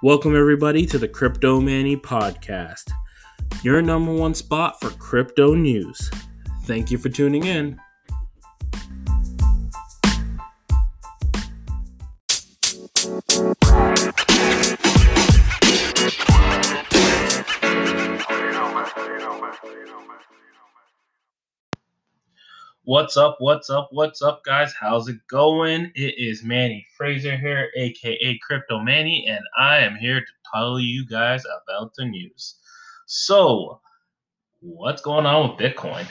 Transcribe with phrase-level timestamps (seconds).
[0.00, 2.92] Welcome, everybody, to the Crypto Manny podcast,
[3.64, 6.08] your number one spot for crypto news.
[6.66, 7.80] Thank you for tuning in.
[22.98, 23.36] What's up?
[23.38, 23.90] What's up?
[23.92, 24.74] What's up, guys?
[24.74, 25.92] How's it going?
[25.94, 31.06] It is Manny Fraser here, aka Crypto Manny, and I am here to tell you
[31.06, 32.56] guys about the news.
[33.06, 33.80] So,
[34.58, 36.08] what's going on with Bitcoin?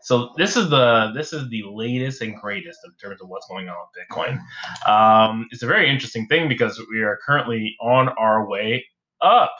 [0.00, 3.68] So this is the this is the latest and greatest in terms of what's going
[3.68, 4.40] on with Bitcoin.
[4.88, 8.84] Um, it's a very interesting thing because we are currently on our way
[9.20, 9.54] up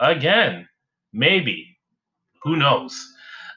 [0.00, 0.68] again.
[1.14, 1.78] Maybe,
[2.42, 3.14] who knows?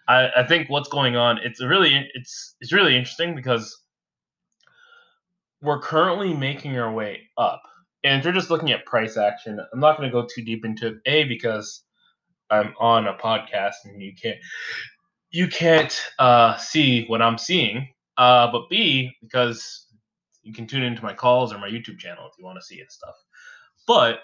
[0.09, 3.79] I, I think what's going on it's really it's it's really interesting because
[5.61, 7.61] we're currently making our way up.
[8.03, 10.63] And if you're just looking at price action, I'm not going to go too deep
[10.63, 10.93] into it.
[11.05, 11.83] A because
[12.49, 14.37] I'm on a podcast and you can't
[15.31, 17.89] you can't uh, see what I'm seeing.
[18.17, 19.85] Uh, but B because
[20.43, 22.75] you can tune into my calls or my YouTube channel if you want to see
[22.75, 23.15] it stuff.
[23.85, 24.19] But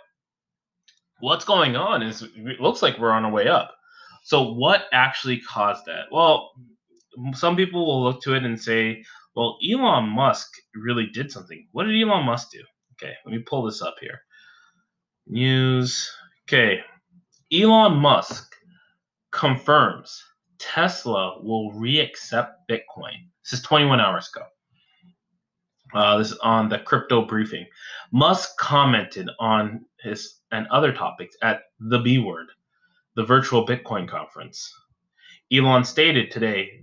[1.19, 3.74] what's going on is it looks like we're on our way up.
[4.25, 6.05] So, what actually caused that?
[6.11, 6.49] Well,
[7.33, 11.67] some people will look to it and say, well, Elon Musk really did something.
[11.73, 12.63] What did Elon Musk do?
[12.93, 14.21] Okay, let me pull this up here.
[15.27, 16.11] News.
[16.49, 16.79] Okay,
[17.53, 18.55] Elon Musk
[19.29, 20.23] confirms
[20.57, 23.29] Tesla will re-accept Bitcoin.
[23.43, 24.47] This is 21 hours ago.
[25.93, 27.67] Uh, this is on the crypto briefing.
[28.11, 32.47] Musk commented on his and other topics at the B word
[33.15, 34.73] the virtual Bitcoin conference.
[35.51, 36.81] Elon stated today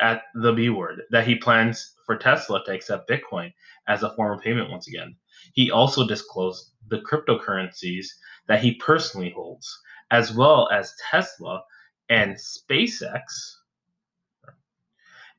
[0.00, 3.52] at the B word that he plans for Tesla to accept Bitcoin
[3.88, 5.16] as a form of payment once again.
[5.54, 8.06] He also disclosed the cryptocurrencies
[8.48, 9.78] that he personally holds,
[10.10, 11.62] as well as Tesla
[12.08, 13.22] and SpaceX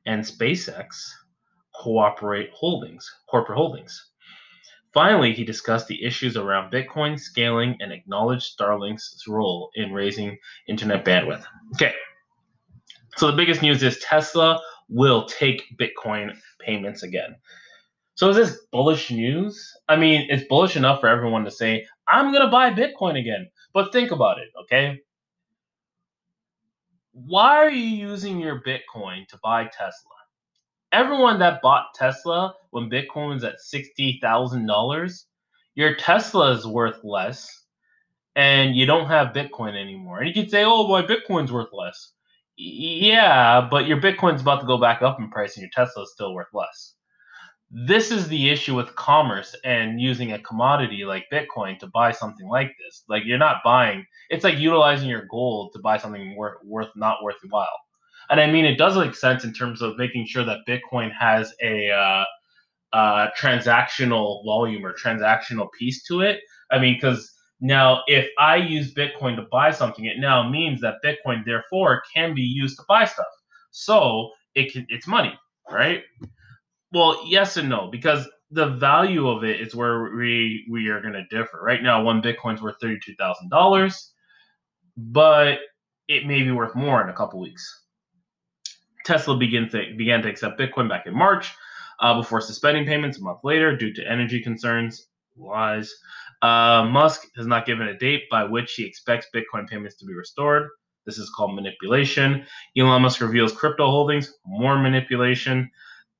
[0.06, 1.10] and SpaceX
[1.74, 4.10] cooperate holdings, corporate holdings.
[4.94, 10.38] Finally, he discussed the issues around Bitcoin scaling and acknowledged Starlink's role in raising
[10.68, 11.44] internet bandwidth.
[11.74, 11.92] Okay,
[13.16, 17.36] so the biggest news is Tesla will take Bitcoin payments again.
[18.14, 19.76] So is this bullish news?
[19.88, 23.48] I mean, it's bullish enough for everyone to say, I'm going to buy Bitcoin again.
[23.72, 25.00] But think about it, okay?
[27.12, 30.13] Why are you using your Bitcoin to buy Tesla?
[30.94, 35.26] Everyone that bought Tesla when Bitcoin was at sixty thousand dollars,
[35.74, 37.64] your Tesla is worth less,
[38.36, 40.20] and you don't have Bitcoin anymore.
[40.20, 42.12] And you could say, "Oh, boy, Bitcoin's worth less."
[42.56, 46.12] Yeah, but your Bitcoin's about to go back up in price, and your Tesla is
[46.12, 46.94] still worth less.
[47.70, 52.46] This is the issue with commerce and using a commodity like Bitcoin to buy something
[52.46, 53.02] like this.
[53.08, 57.22] Like you're not buying; it's like utilizing your gold to buy something worth, worth not
[57.24, 57.80] worthwhile
[58.30, 61.52] and I mean, it does make sense in terms of making sure that Bitcoin has
[61.62, 62.24] a uh,
[62.92, 66.40] uh, transactional volume or transactional piece to it.
[66.70, 67.30] I mean, because
[67.60, 72.34] now if I use Bitcoin to buy something, it now means that Bitcoin therefore can
[72.34, 73.26] be used to buy stuff.
[73.70, 75.32] So it can, it's money,
[75.70, 76.02] right?
[76.92, 81.14] Well, yes and no, because the value of it is where we we are going
[81.14, 81.60] to differ.
[81.60, 84.12] Right now, one Bitcoin's worth thirty two thousand dollars,
[84.96, 85.58] but
[86.06, 87.83] it may be worth more in a couple weeks.
[89.04, 91.52] Tesla began to, began to accept Bitcoin back in March
[92.00, 95.08] uh, before suspending payments a month later due to energy concerns.
[95.36, 95.92] Lies.
[96.42, 100.14] Uh, Musk has not given a date by which he expects Bitcoin payments to be
[100.14, 100.68] restored.
[101.06, 102.46] This is called manipulation.
[102.78, 105.70] Elon Musk reveals crypto holdings, more manipulation.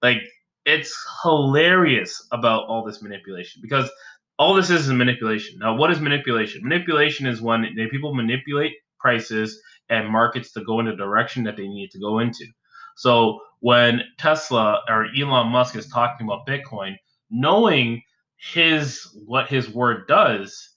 [0.03, 0.19] Like,
[0.65, 3.91] it's hilarious about all this manipulation because
[4.39, 5.59] all this is is manipulation.
[5.59, 6.63] Now, what is manipulation?
[6.63, 11.69] Manipulation is when people manipulate prices and markets to go in the direction that they
[11.69, 12.47] need to go into.
[12.95, 16.97] So when Tesla or Elon Musk is talking about Bitcoin,
[17.31, 18.03] knowing
[18.37, 20.71] his what his word does,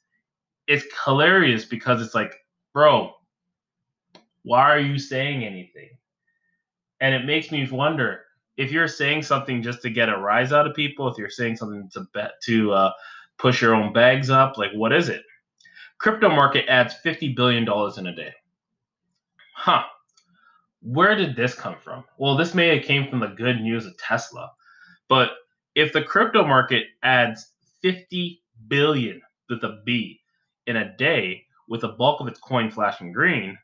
[0.68, 2.34] it's hilarious because it's like,
[2.74, 3.14] bro,
[4.44, 5.90] why are you saying anything?
[7.02, 8.22] And it makes me wonder
[8.56, 11.58] if you're saying something just to get a rise out of people, if you're saying
[11.58, 12.92] something to bet to uh,
[13.38, 15.24] push your own bags up, like what is it?
[16.00, 18.34] Crypto market adds fifty billion dollars in a day.
[19.54, 19.84] Huh
[20.82, 22.04] where did this come from?
[22.18, 24.52] Well, this may have came from the good news of Tesla,
[25.10, 25.32] but
[25.76, 30.20] if the crypto market adds 50 billion with a B
[30.66, 33.58] in a day with the bulk of its coin flashing green,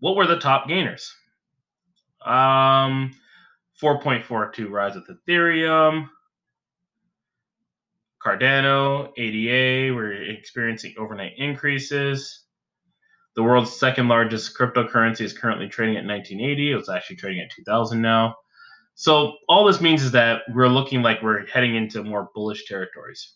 [0.00, 1.12] what were the top gainers?
[2.24, 3.14] Um,
[3.80, 6.08] 4.42 rise with Ethereum,
[8.24, 12.44] Cardano, ADA, we're experiencing overnight increases.
[13.38, 16.72] The world's second largest cryptocurrency is currently trading at 1980.
[16.72, 18.34] It's actually trading at 2000 now.
[18.96, 23.34] So all this means is that we're looking like we're heading into more bullish territories.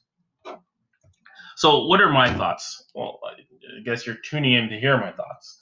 [1.54, 2.90] So what are my thoughts?
[2.96, 5.60] Well, I guess you're tuning in to hear my thoughts.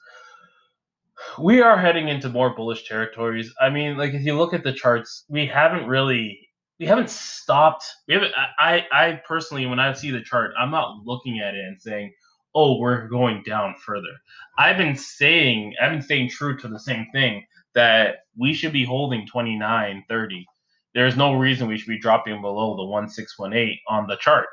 [1.38, 3.52] We are heading into more bullish territories.
[3.60, 6.48] I mean, like if you look at the charts, we haven't really
[6.78, 7.84] we haven't stopped.
[8.08, 8.32] We haven't.
[8.58, 12.14] I I personally, when I see the chart, I'm not looking at it and saying,
[12.55, 14.12] "Oh, we're going down further."
[14.58, 17.44] I've been saying, I've been staying true to the same thing
[17.75, 20.47] that we should be holding 29, 30.
[20.94, 24.49] There's no reason we should be dropping below the 1618 on the chart.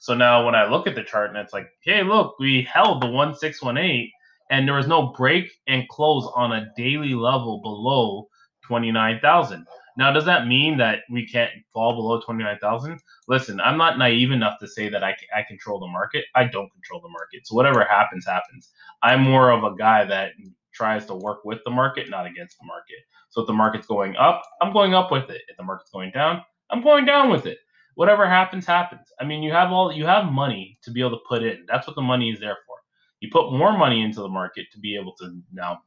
[0.00, 3.02] So now when I look at the chart and it's like, hey, look, we held
[3.02, 4.10] the 1618
[4.50, 8.28] and there was no break and close on a daily level below
[8.66, 9.66] 29,000.
[9.98, 13.00] Now, does that mean that we can't fall below 29,000?
[13.28, 16.26] Listen, I'm not naive enough to say that I, I control the market.
[16.36, 17.46] I don't control the market.
[17.46, 18.70] So whatever happens, happens.
[19.02, 20.32] I'm more of a guy that
[20.74, 22.98] tries to work with the market, not against the market.
[23.30, 25.42] So if the market's going up, I'm going up with it.
[25.48, 27.58] If the market's going down, I'm going down with it.
[27.96, 29.08] Whatever happens, happens.
[29.20, 31.66] I mean, you have all you have money to be able to put in.
[31.68, 32.77] That's what the money is there for.
[33.20, 35.80] You put more money into the market to be able to now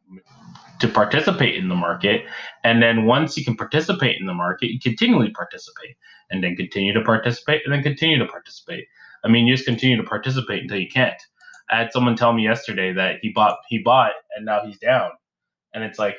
[0.79, 2.25] to participate in the market,
[2.63, 5.95] and then once you can participate in the market, you continually participate,
[6.29, 8.85] and then continue to participate, and then continue to participate.
[9.23, 11.21] I mean, you just continue to participate until you can't.
[11.69, 15.11] I had someone tell me yesterday that he bought he bought and now he's down,
[15.73, 16.17] and it's like,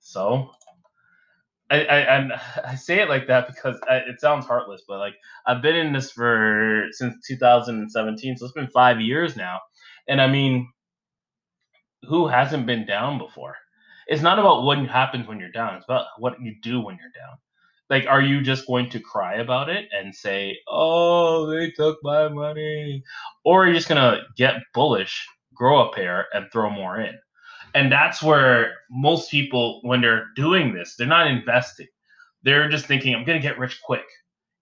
[0.00, 0.50] so.
[1.70, 2.06] I, I
[2.72, 5.14] I say it like that because I, it sounds heartless, but like
[5.46, 9.60] I've been in this for since 2017, so it's been five years now,
[10.08, 10.70] and I mean,
[12.08, 13.56] who hasn't been down before?
[14.06, 17.12] It's not about what happens when you're down; it's about what you do when you're
[17.14, 17.38] down.
[17.90, 22.28] Like are you just going to cry about it and say oh they took my
[22.28, 23.02] money
[23.44, 27.14] or are you just going to get bullish grow a pair and throw more in?
[27.74, 31.88] And that's where most people when they're doing this they're not investing.
[32.42, 34.06] They're just thinking i'm going to get rich quick.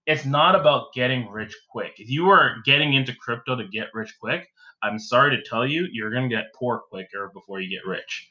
[0.06, 1.92] It's not about getting rich quick.
[1.98, 4.48] If you are getting into crypto to get rich quick
[4.82, 8.28] i'm sorry to tell you you're going to get poor quicker before you get rich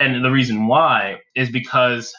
[0.00, 2.14] and the reason why is because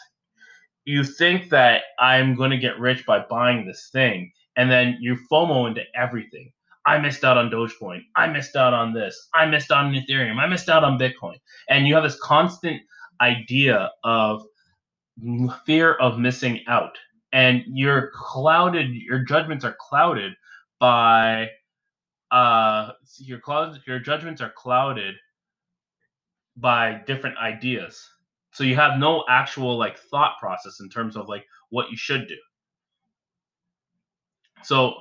[0.86, 5.18] you think that I'm going to get rich by buying this thing, and then you
[5.30, 6.52] FOMO into everything.
[6.86, 8.02] I missed out on Dogecoin.
[8.14, 9.28] I missed out on this.
[9.34, 10.38] I missed out on Ethereum.
[10.38, 11.34] I missed out on Bitcoin.
[11.68, 12.80] And you have this constant
[13.20, 14.44] idea of
[15.66, 16.96] fear of missing out.
[17.32, 20.34] And you're clouded, your judgments are clouded
[20.78, 21.48] by
[22.30, 25.14] uh your cloud your judgments are clouded
[26.56, 28.08] by different ideas
[28.56, 32.26] so you have no actual like thought process in terms of like what you should
[32.26, 32.38] do.
[34.62, 34.94] So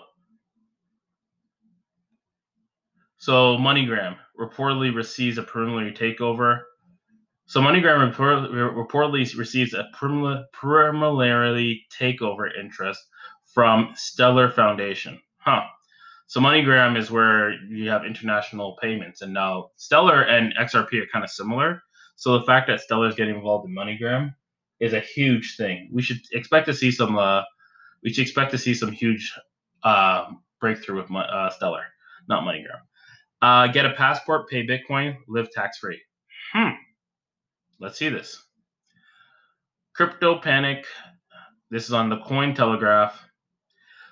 [3.15, 6.63] so MoneyGram reportedly receives a preliminary takeover.
[7.45, 13.01] So MoneyGram report, reportedly receives a preliminary takeover interest
[13.53, 15.17] from Stellar Foundation.
[15.37, 15.61] Huh.
[16.27, 21.23] So MoneyGram is where you have international payments, and now Stellar and XRP are kind
[21.23, 21.81] of similar.
[22.15, 24.33] So the fact that Stellar is getting involved in MoneyGram
[24.79, 25.89] is a huge thing.
[25.93, 27.17] We should expect to see some.
[27.17, 27.43] Uh,
[28.03, 29.33] we should expect to see some huge
[29.83, 31.83] uh, breakthrough with uh, Stellar,
[32.27, 32.81] not MoneyGram.
[33.41, 36.01] Uh, get a passport, pay Bitcoin, live tax free.
[36.53, 36.71] Hmm.
[37.79, 38.41] Let's see this.
[39.97, 40.85] CryptoPanic.
[41.69, 43.13] This is on the Cointelegraph.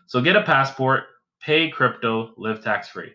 [0.08, 1.06] So get a passport,
[1.44, 3.12] pay crypto, live tax free.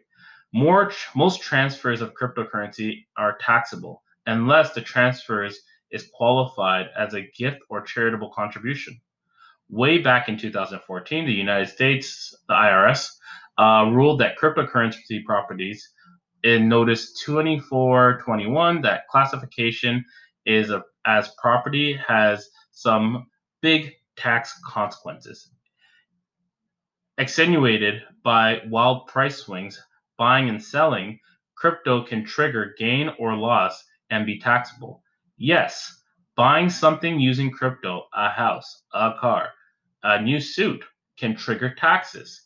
[0.52, 5.58] Most transfers of cryptocurrency are taxable unless the transfers
[5.90, 9.00] is qualified as a gift or charitable contribution.
[9.70, 13.08] Way back in 2014, the United States, the IRS,
[13.58, 15.92] uh, ruled that cryptocurrency properties
[16.44, 20.04] in Notice 2421 that classification
[20.46, 23.26] is a, as property has some
[23.60, 25.50] big tax consequences.
[27.18, 29.84] Extenuated by wild price swings,
[30.18, 31.18] buying and selling
[31.56, 35.02] crypto can trigger gain or loss and be taxable.
[35.36, 36.04] Yes,
[36.36, 39.50] buying something using crypto, a house, a car,
[40.04, 40.84] a new suit,
[41.16, 42.40] can trigger taxes.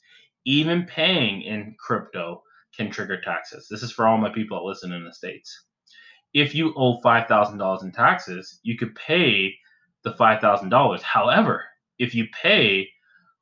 [0.47, 2.43] Even paying in crypto
[2.75, 3.69] can trigger taxes.
[3.71, 5.67] This is for all my people that listen in the States.
[6.33, 9.55] If you owe $5,000 in taxes, you could pay
[10.03, 11.03] the $5,000.
[11.03, 11.63] However,
[11.99, 12.89] if you pay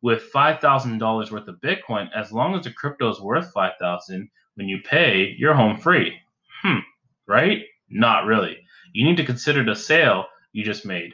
[0.02, 4.80] with $5,000 worth of Bitcoin, as long as the crypto is worth 5,000, when you
[4.82, 6.18] pay, you're home free.
[6.62, 6.80] Hmm,
[7.26, 7.64] right?
[7.90, 8.58] Not really.
[8.92, 11.12] You need to consider the sale you just made.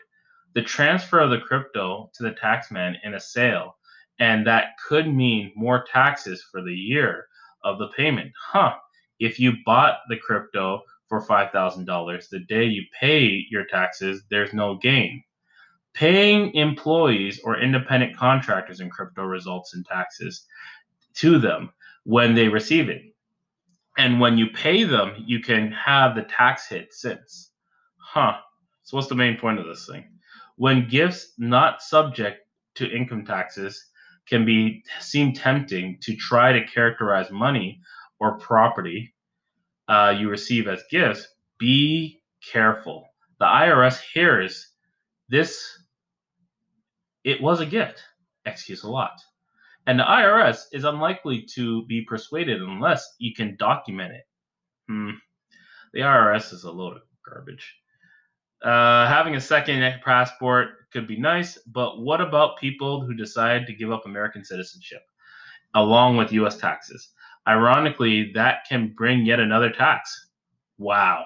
[0.54, 3.76] The transfer of the crypto to the taxman in a sale
[4.18, 7.26] And that could mean more taxes for the year
[7.64, 8.32] of the payment.
[8.40, 8.74] Huh.
[9.20, 14.76] If you bought the crypto for $5,000, the day you pay your taxes, there's no
[14.76, 15.22] gain.
[15.96, 20.46] Paying employees or independent contractors in crypto results in taxes
[21.14, 21.70] to them
[22.04, 23.02] when they receive it.
[23.96, 27.50] And when you pay them, you can have the tax hit since.
[27.96, 28.34] Huh.
[28.82, 30.04] So, what's the main point of this thing?
[30.56, 33.82] When gifts not subject to income taxes
[34.28, 37.80] can be seem tempting to try to characterize money
[38.20, 39.14] or property
[39.88, 41.26] uh, you receive as gifts,
[41.58, 42.20] be
[42.52, 43.06] careful.
[43.38, 44.68] The IRS hears
[45.28, 45.84] this.
[47.26, 48.04] It was a gift.
[48.46, 49.20] Excuse a lot.
[49.88, 54.28] And the IRS is unlikely to be persuaded unless you can document it.
[54.88, 55.10] Hmm.
[55.92, 57.74] The IRS is a load of garbage.
[58.62, 63.74] Uh, having a second passport could be nice, but what about people who decide to
[63.74, 65.02] give up American citizenship
[65.74, 67.10] along with US taxes?
[67.48, 70.30] Ironically, that can bring yet another tax.
[70.78, 71.24] Wow.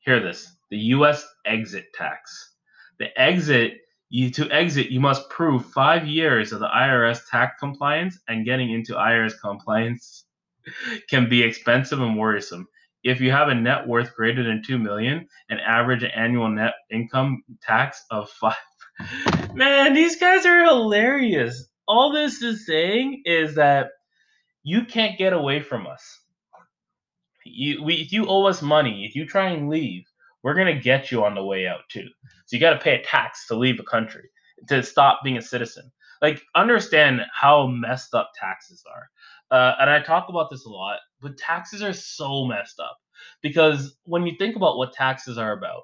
[0.00, 2.56] Hear this the US exit tax.
[2.98, 3.78] The exit
[4.10, 8.72] you to exit, you must prove five years of the IRS tax compliance, and getting
[8.72, 10.24] into IRS compliance
[11.08, 12.66] can be expensive and worrisome.
[13.02, 17.42] If you have a net worth greater than two million, an average annual net income
[17.62, 18.56] tax of five.
[19.54, 21.66] Man, these guys are hilarious.
[21.86, 23.90] All this is saying is that
[24.64, 26.20] you can't get away from us.
[27.46, 30.04] You, we, if you owe us money, if you try and leave,
[30.42, 32.08] we're gonna get you on the way out too.
[32.46, 34.28] So you got to pay a tax to leave a country
[34.68, 35.90] to stop being a citizen.
[36.20, 39.08] Like understand how messed up taxes are.
[39.56, 42.96] Uh, and I talk about this a lot, but taxes are so messed up
[43.42, 45.82] because when you think about what taxes are about,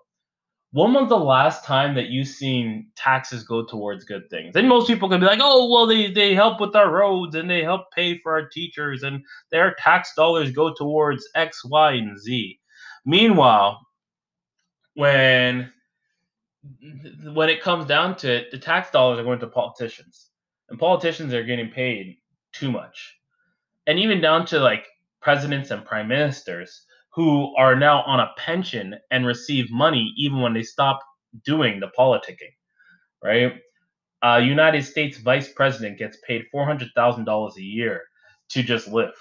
[0.73, 4.57] when was the last time that you've seen taxes go towards good things?
[4.57, 7.49] And most people can be like, oh, well, they, they help with our roads and
[7.49, 12.19] they help pay for our teachers and their tax dollars go towards X, Y, and
[12.19, 12.59] Z.
[13.07, 13.86] Meanwhile,
[14.97, 15.73] when
[17.33, 20.31] when it comes down to it, the tax dollars are going to politicians,
[20.69, 22.17] and politicians are getting paid
[22.53, 23.19] too much,
[23.87, 24.87] and even down to like
[25.21, 30.55] presidents and prime ministers who are now on a pension and receive money even when
[30.55, 31.00] they stop
[31.45, 32.55] doing the politicking,
[33.23, 33.55] right?
[34.23, 38.03] A United States vice president gets paid four hundred thousand dollars a year
[38.49, 39.15] to just live.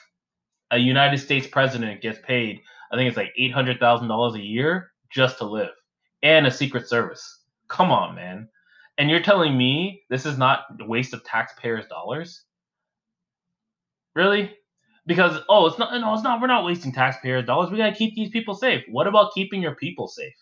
[0.72, 4.42] A United States president gets paid, I think it's like eight hundred thousand dollars a
[4.42, 5.72] year just to live
[6.22, 7.44] and a secret service.
[7.70, 8.50] Come on, man.
[8.98, 12.44] And you're telling me this is not a waste of taxpayers' dollars?
[14.14, 14.52] Really?
[15.08, 17.72] Because oh, it's not no, it's not we're not wasting taxpayers' dollars.
[17.72, 18.84] We got to keep these people safe.
[18.90, 20.34] What about keeping your people safe?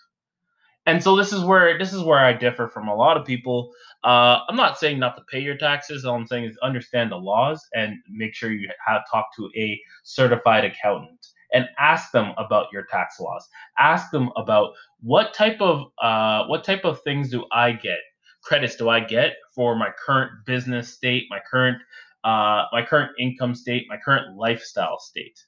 [0.86, 3.74] And so this is where this is where I differ from a lot of people.
[4.04, 6.04] Uh, I'm not saying not to pay your taxes.
[6.04, 9.80] All I'm saying is understand the laws and make sure you have talk to a
[10.04, 13.48] certified accountant and ask them about your tax laws.
[13.80, 18.00] Ask them about what type of uh, what type of things do I get,
[18.44, 21.78] credits do I get for my current business state, my current
[22.24, 25.40] uh, my current income state, my current lifestyle state.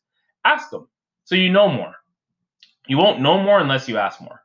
[0.45, 0.88] Ask them
[1.25, 1.93] so you know more.
[2.88, 4.41] You won't know more unless you ask more.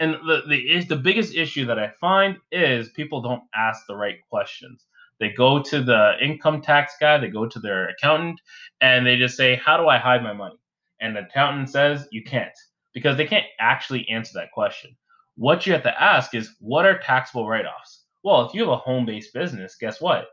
[0.00, 4.16] And the the the biggest issue that I find is people don't ask the right
[4.30, 4.86] questions.
[5.20, 8.40] They go to the income tax guy, they go to their accountant,
[8.80, 10.56] and they just say, "How do I hide my money?"
[11.00, 12.56] And the accountant says you can't
[12.92, 14.96] because they can't actually answer that question.
[15.36, 18.04] What you have to ask is what are taxable write offs?
[18.22, 20.28] Well, if you have a home based business, guess what?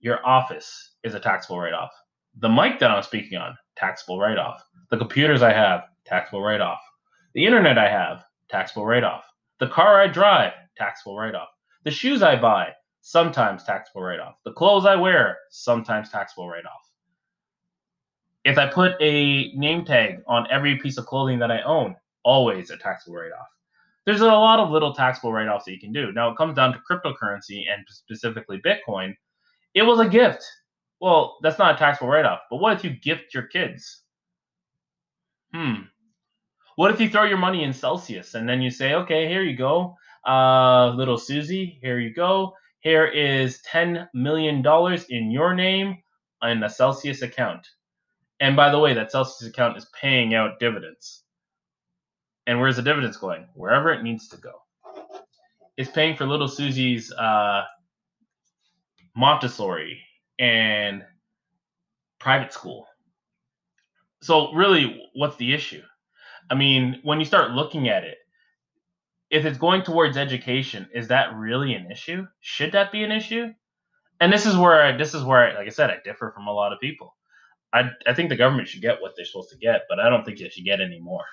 [0.00, 1.92] Your office is a taxable write off.
[2.40, 4.62] The mic that I'm speaking on, taxable write off.
[4.90, 6.80] The computers I have, taxable write off.
[7.34, 9.24] The internet I have, taxable write off.
[9.60, 11.48] The car I drive, taxable write off.
[11.84, 12.72] The shoes I buy,
[13.02, 14.36] sometimes taxable write off.
[14.44, 16.87] The clothes I wear, sometimes taxable write off
[18.48, 22.70] if I put a name tag on every piece of clothing that I own, always
[22.70, 23.46] a taxable write off.
[24.06, 26.12] There's a lot of little taxable write offs that you can do.
[26.12, 29.14] Now, it comes down to cryptocurrency and specifically Bitcoin.
[29.74, 30.42] It was a gift.
[30.98, 32.40] Well, that's not a taxable write off.
[32.50, 34.00] But what if you gift your kids?
[35.52, 35.82] Hmm.
[36.76, 39.56] What if you throw your money in Celsius and then you say, okay, here you
[39.56, 39.94] go,
[40.26, 42.54] uh, little Susie, here you go.
[42.80, 44.64] Here is $10 million
[45.10, 45.98] in your name
[46.42, 47.66] in a Celsius account.
[48.40, 51.22] And by the way, that Celsius account is paying out dividends.
[52.46, 53.46] And where's the dividends going?
[53.54, 54.52] Wherever it needs to go.
[55.76, 57.64] It's paying for little Susie's uh,
[59.16, 60.00] Montessori
[60.38, 61.04] and
[62.18, 62.86] private school.
[64.22, 65.82] So, really, what's the issue?
[66.50, 68.18] I mean, when you start looking at it,
[69.30, 72.26] if it's going towards education, is that really an issue?
[72.40, 73.52] Should that be an issue?
[74.20, 76.52] and this is where I, this is where, like I said, I differ from a
[76.52, 77.14] lot of people.
[77.72, 80.24] I I think the government should get what they're supposed to get, but I don't
[80.24, 81.24] think they should get any more.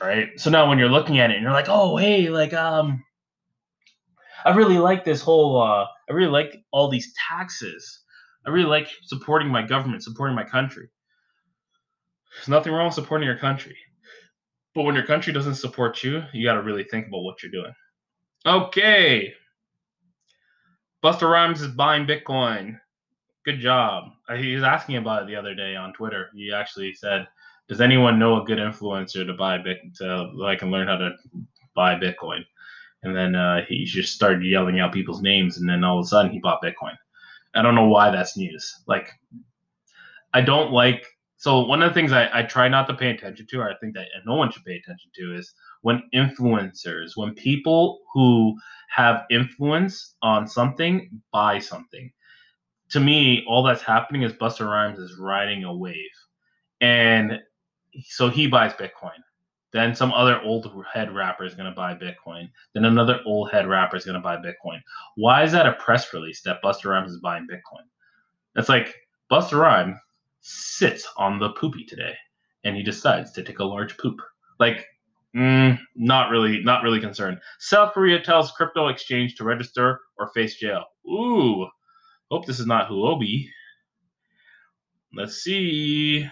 [0.00, 0.28] Right.
[0.36, 3.04] So now when you're looking at it and you're like, oh hey, like um,
[4.44, 5.60] I really like this whole.
[5.60, 8.00] uh I really like all these taxes.
[8.46, 10.88] I really like supporting my government, supporting my country.
[12.34, 13.76] There's nothing wrong with supporting your country.
[14.74, 17.52] But when your country doesn't support you, you got to really think about what you're
[17.52, 17.74] doing.
[18.46, 19.34] Okay.
[21.04, 22.78] Busta Rhymes is buying Bitcoin.
[23.44, 24.12] Good job.
[24.36, 26.30] He was asking about it the other day on Twitter.
[26.34, 27.26] He actually said,
[27.68, 31.16] "Does anyone know a good influencer to buy bit to I can learn how to
[31.74, 32.44] buy Bitcoin?"
[33.02, 36.08] And then uh, he just started yelling out people's names, and then all of a
[36.08, 36.96] sudden he bought Bitcoin.
[37.54, 38.82] I don't know why that's news.
[38.86, 39.10] Like,
[40.34, 41.06] I don't like.
[41.38, 43.74] So one of the things I, I try not to pay attention to, or I
[43.80, 48.54] think that no one should pay attention to, is when influencers, when people who
[48.90, 52.12] have influence on something buy something.
[52.90, 55.94] To me, all that's happening is Busta Rhymes is riding a wave.
[56.80, 57.40] And
[58.02, 59.18] so he buys Bitcoin.
[59.72, 62.50] Then some other old head rapper is going to buy Bitcoin.
[62.74, 64.80] Then another old head rapper is going to buy Bitcoin.
[65.16, 67.84] Why is that a press release that Busta Rhymes is buying Bitcoin?
[68.56, 68.94] It's like
[69.30, 69.96] Busta Rhymes
[70.40, 72.14] sits on the poopy today
[72.64, 74.20] and he decides to take a large poop.
[74.58, 74.86] Like
[75.36, 77.38] Mm, not really, not really concerned.
[77.58, 80.84] South Korea tells crypto exchange to register or face jail.
[81.06, 81.68] Ooh,
[82.30, 83.48] hope this is not Huobi.
[85.14, 86.28] Let's see.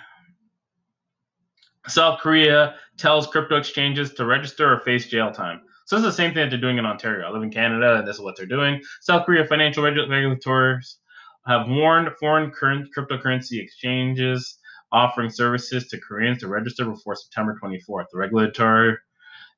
[1.89, 5.63] South Korea tells crypto exchanges to register or face jail time.
[5.87, 7.27] So this is the same thing that they're doing in Ontario.
[7.27, 8.81] I live in Canada, and this is what they're doing.
[9.01, 10.99] South Korea financial regulators
[11.47, 14.59] have warned foreign current cryptocurrency exchanges
[14.93, 18.07] offering services to Koreans to register before September 24th.
[18.13, 19.03] The regulator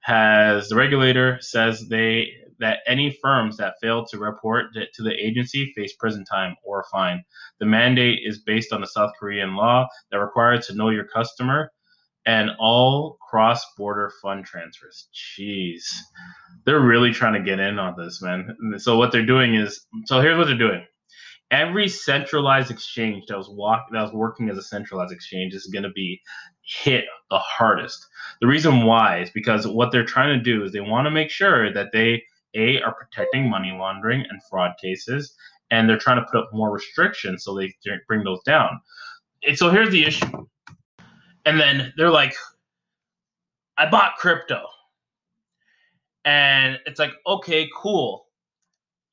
[0.03, 5.73] has the regulator says they that any firms that fail to report to the agency
[5.75, 7.25] face prison time or a fine.
[7.59, 11.73] The mandate is based on the South Korean law that requires to know your customer
[12.27, 15.09] and all cross-border fund transfers.
[15.15, 15.83] Jeez.
[16.65, 18.57] They're really trying to get in on this, man.
[18.79, 20.85] So what they're doing is so here's what they're doing
[21.51, 25.83] every centralized exchange that was walk that was working as a centralized exchange is going
[25.83, 26.21] to be
[26.63, 28.07] hit the hardest.
[28.41, 31.31] The reason why is because what they're trying to do is they want to make
[31.31, 32.23] sure that they
[32.55, 35.35] a are protecting money laundering and fraud cases,
[35.71, 37.73] and they're trying to put up more restrictions so they
[38.09, 38.81] bring those down.
[39.47, 40.47] And so here's the issue,
[41.47, 42.35] and then they're like,
[43.79, 44.67] "I bought crypto,"
[46.25, 48.27] and it's like, "Okay, cool."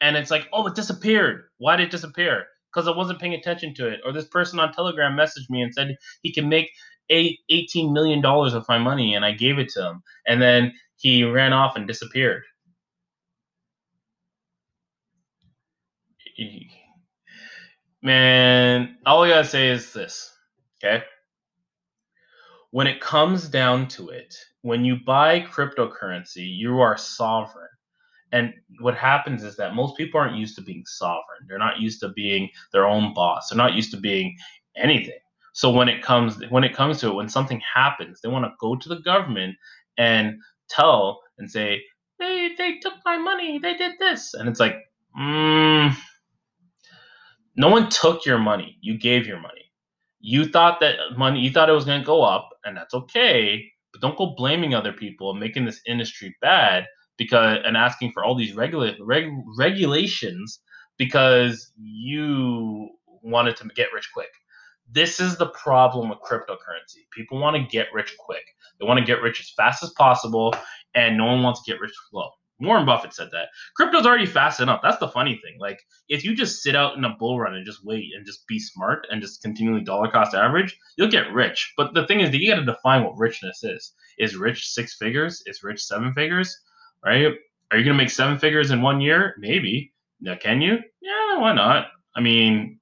[0.01, 1.45] and it's like, oh, it disappeared.
[1.57, 2.45] Why did it disappear?
[2.71, 4.01] Because I wasn't paying attention to it.
[4.05, 6.69] Or this person on Telegram messaged me and said he can make
[7.09, 10.03] eight, $18 million with my money, and I gave it to him.
[10.27, 12.43] And then he ran off and disappeared.
[18.03, 20.31] Man, all I gotta say is this,
[20.83, 21.03] okay?
[22.71, 27.67] When it comes down to it, when you buy cryptocurrency, you are sovereign
[28.33, 31.47] and what happens is that most people aren't used to being sovereign.
[31.47, 33.49] They're not used to being their own boss.
[33.49, 34.37] They're not used to being
[34.77, 35.19] anything.
[35.53, 38.53] So when it comes when it comes to it, when something happens, they want to
[38.61, 39.57] go to the government
[39.97, 40.35] and
[40.69, 41.83] tell and say,
[42.19, 43.59] "They they took my money.
[43.59, 44.77] They did this," and it's like,
[45.19, 45.95] mm,
[47.57, 48.77] no one took your money.
[48.81, 49.71] You gave your money.
[50.21, 51.41] You thought that money.
[51.41, 53.65] You thought it was going to go up, and that's okay.
[53.93, 56.85] But don't go blaming other people and making this industry bad
[57.17, 60.61] because and asking for all these regula- reg, regulations
[60.97, 62.89] because you
[63.23, 64.29] wanted to get rich quick.
[64.91, 67.09] This is the problem with cryptocurrency.
[67.11, 68.45] People want to get rich quick.
[68.79, 70.55] They want to get rich as fast as possible,
[70.95, 72.31] and no one wants to get rich slow.
[72.59, 73.49] Warren Buffett said that.
[73.75, 74.81] Crypto's already fast enough.
[74.81, 75.57] That's the funny thing.
[75.59, 78.47] Like, if you just sit out in a bull run and just wait and just
[78.47, 81.73] be smart and just continually dollar cost average, you'll get rich.
[81.77, 83.93] But the thing is that you got to define what richness is.
[84.17, 85.43] Is rich six figures?
[85.45, 86.57] Is rich seven figures?
[87.05, 87.33] right?
[87.71, 89.35] Are you going to make seven figures in one year?
[89.37, 89.93] Maybe.
[90.21, 90.79] Now, can you?
[91.01, 91.87] Yeah, why not?
[92.15, 92.79] I mean,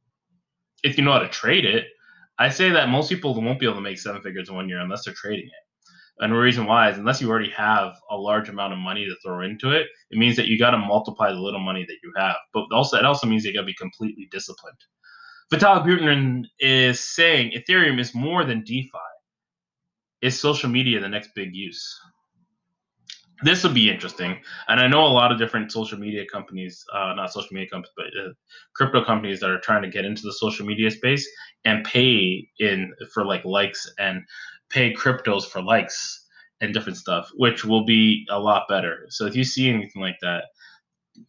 [0.83, 1.87] if you know how to trade it,
[2.37, 4.79] I say that most people won't be able to make seven figures in one year
[4.79, 5.64] unless they're trading it.
[6.19, 9.15] And the reason why is unless you already have a large amount of money to
[9.23, 12.13] throw into it, it means that you got to multiply the little money that you
[12.15, 12.37] have.
[12.53, 14.77] But also, it also means you got to be completely disciplined.
[15.51, 18.89] Vitalik Buterin is saying Ethereum is more than DeFi.
[20.21, 21.99] Is social media the next big use?
[23.43, 24.39] this will be interesting.
[24.67, 27.93] And I know a lot of different social media companies, uh, not social media companies,
[27.97, 28.31] but uh,
[28.75, 31.27] crypto companies that are trying to get into the social media space
[31.65, 34.21] and pay in for like likes and
[34.75, 36.25] pay cryptos for likes
[36.59, 39.05] and different stuff, which will be a lot better.
[39.09, 40.43] So if you see anything like that,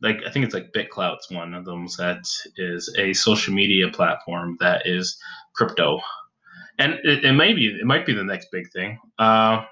[0.02, 4.56] like I think it's like BitClout's one of them that is a social media platform
[4.58, 5.16] that is
[5.54, 6.00] crypto,
[6.80, 8.98] and it, it may be it might be the next big thing.
[9.16, 9.64] Uh,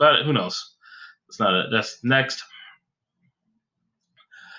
[0.00, 0.74] but who knows?
[1.28, 1.66] It's not it.
[1.70, 2.42] That's next.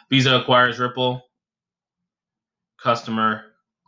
[0.09, 1.21] Visa acquires Ripple.
[2.81, 3.43] Customer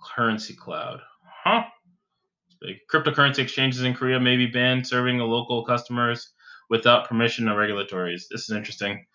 [0.05, 0.99] Currencycloud.
[1.43, 1.63] Huh?
[2.91, 6.31] Cryptocurrency exchanges in Korea may be banned serving local customers
[6.69, 8.27] without permission or regulators.
[8.29, 9.05] This is interesting.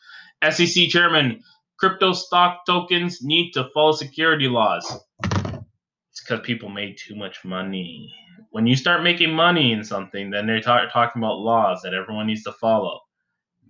[0.48, 1.42] SEC chairman,
[1.78, 4.84] crypto stock tokens need to follow security laws.
[5.24, 8.12] It's because people made too much money.
[8.50, 12.26] When you start making money in something, then they're ta- talking about laws that everyone
[12.26, 13.00] needs to follow.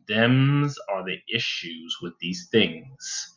[0.08, 3.34] Thems are the issues with these things.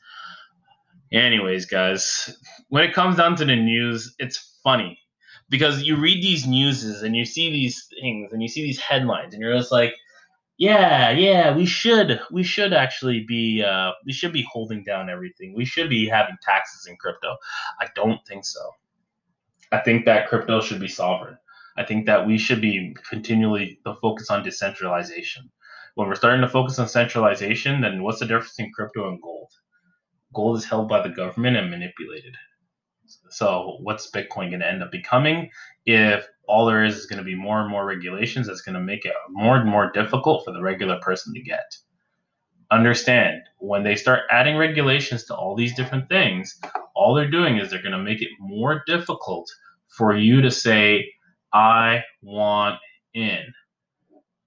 [1.12, 2.36] Anyways, guys,
[2.70, 4.98] when it comes down to the news, it's funny
[5.50, 9.34] because you read these newses and you see these things and you see these headlines
[9.34, 9.94] and you're just like,
[10.58, 15.54] yeah, yeah, we should, we should actually be, uh, we should be holding down everything.
[15.56, 17.36] We should be having taxes in crypto.
[17.80, 18.62] I don't think so.
[19.72, 21.38] I think that crypto should be sovereign.
[21.76, 25.50] I think that we should be continually the focus on decentralization.
[25.96, 29.52] When we're starting to focus on centralization, then what's the difference in crypto and gold?
[30.34, 32.36] Gold is held by the government and manipulated.
[33.34, 35.50] So, what's Bitcoin going to end up becoming
[35.86, 38.82] if all there is is going to be more and more regulations that's going to
[38.82, 41.76] make it more and more difficult for the regular person to get?
[42.72, 46.60] Understand when they start adding regulations to all these different things,
[46.96, 49.50] all they're doing is they're going to make it more difficult
[49.88, 51.12] for you to say,
[51.54, 52.80] I want
[53.14, 53.42] in.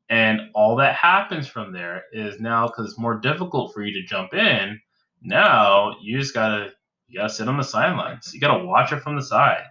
[0.09, 4.07] And all that happens from there is now because it's more difficult for you to
[4.07, 4.81] jump in,
[5.23, 6.73] now you just gotta
[7.09, 8.33] you gotta sit on the sidelines.
[8.33, 9.65] You gotta watch it from the side.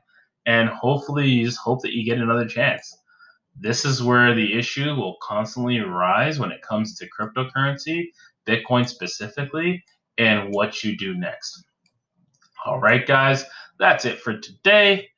[0.45, 2.97] And hopefully you just hope that you get another chance.
[3.57, 8.07] This is where the issue will constantly arise when it comes to cryptocurrency,
[8.47, 9.83] Bitcoin specifically,
[10.17, 11.65] and what you do next.
[12.65, 13.45] All right, guys,
[13.79, 15.09] that's it for today.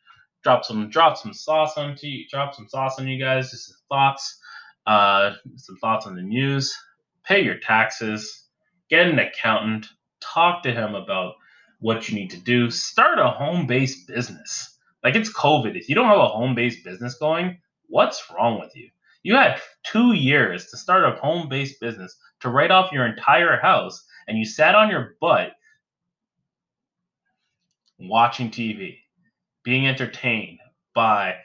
[0.44, 3.52] Drop some drop some sauce on to you, drop some sauce on you guys.
[3.52, 4.40] Just some thoughts
[4.88, 6.76] uh, some thoughts on the news,
[7.24, 8.46] pay your taxes,
[8.90, 9.86] get an accountant,
[10.22, 11.34] talk to him about
[11.80, 14.78] what you need to do, start a home based business.
[15.04, 15.76] Like it's COVID.
[15.76, 18.90] If you don't have a home based business going, what's wrong with you?
[19.24, 23.60] You had two years to start a home based business to write off your entire
[23.60, 25.54] house, and you sat on your butt
[28.00, 28.98] watching TV,
[29.64, 30.60] being entertained
[30.94, 31.36] by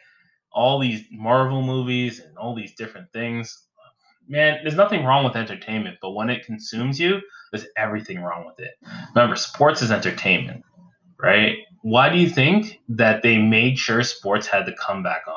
[0.53, 3.67] all these Marvel movies and all these different things.
[4.29, 7.21] Man, there's nothing wrong with entertainment, but when it consumes you,
[7.53, 8.73] there's everything wrong with it.
[9.15, 10.65] Remember, sports is entertainment,
[11.21, 11.59] right?
[11.83, 15.35] Why do you think that they made sure sports had to come back on?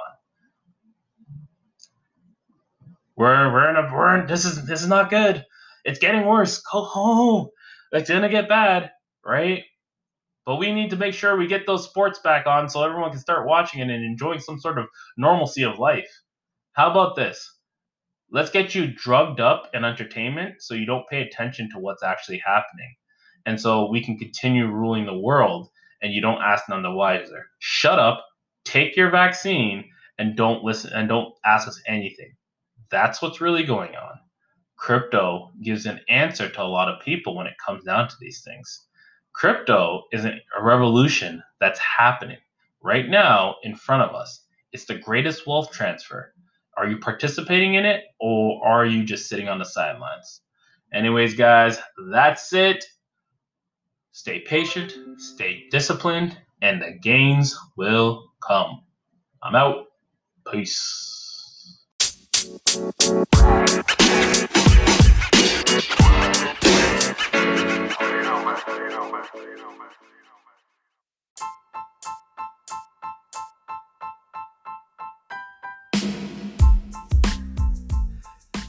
[3.17, 5.45] We're we're in a we're in, this is this is not good.
[5.85, 6.61] It's getting worse.
[6.71, 7.49] Go home.
[7.91, 8.91] It's gonna get bad,
[9.25, 9.63] right?
[10.45, 13.19] But we need to make sure we get those sports back on so everyone can
[13.19, 16.09] start watching it and enjoying some sort of normalcy of life.
[16.73, 17.54] How about this?
[18.35, 22.39] Let's get you drugged up in entertainment so you don't pay attention to what's actually
[22.45, 22.93] happening.
[23.45, 25.69] And so we can continue ruling the world
[26.01, 27.45] and you don't ask none the wiser.
[27.59, 28.25] Shut up,
[28.65, 29.85] take your vaccine,
[30.19, 32.35] and don't listen and don't ask us anything.
[32.91, 34.19] That's what's really going on.
[34.75, 38.41] Crypto gives an answer to a lot of people when it comes down to these
[38.43, 38.85] things
[39.35, 42.39] crypto is a revolution that's happening
[42.81, 44.45] right now in front of us.
[44.73, 46.34] It's the greatest wealth transfer.
[46.77, 50.41] Are you participating in it or are you just sitting on the sidelines?
[50.93, 51.79] Anyways, guys,
[52.11, 52.83] that's it.
[54.11, 58.81] Stay patient, stay disciplined, and the gains will come.
[59.41, 59.85] I'm out.
[60.51, 61.05] Peace.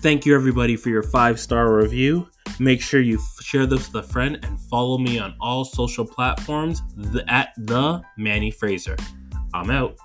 [0.06, 2.28] Thank you, everybody, for your five star review.
[2.60, 6.80] Make sure you share this with a friend and follow me on all social platforms
[7.26, 8.96] at the Manny Fraser.
[9.52, 9.98] I'm out.